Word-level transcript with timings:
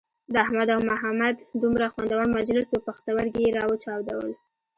د 0.33 0.35
احمد 0.45 0.69
او 0.75 0.81
محمد 0.91 1.35
دومره 1.61 1.85
خوندور 1.93 2.25
مجلس 2.37 2.67
وو 2.69 2.83
پوښتورگي 2.85 3.41
یې 3.45 3.55
را 3.57 3.63
وچاودل. 3.67 4.29